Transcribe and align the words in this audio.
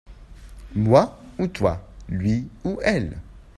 Moi/Toi. 0.73 1.79
Lui/Elle. 2.09 3.19